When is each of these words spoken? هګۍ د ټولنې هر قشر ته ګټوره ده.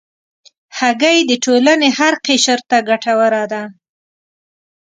هګۍ 0.77 1.17
د 1.29 1.31
ټولنې 1.43 1.89
هر 1.99 2.13
قشر 2.25 2.59
ته 2.69 2.77
ګټوره 2.89 3.43
ده. 3.51 3.63